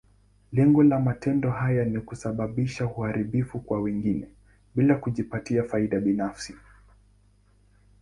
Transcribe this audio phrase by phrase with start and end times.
[0.51, 4.27] Lengo la matendo haya ni kusababisha uharibifu kwa wengine,
[4.75, 6.55] bila kujipatia faida binafsi.